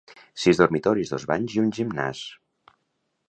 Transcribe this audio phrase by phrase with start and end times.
[0.43, 2.23] sis dormitoris, dos banys i un gimnàs